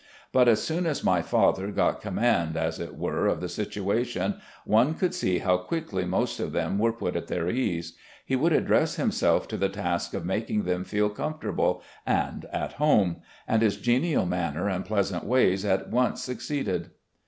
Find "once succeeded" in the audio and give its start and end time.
15.91-16.89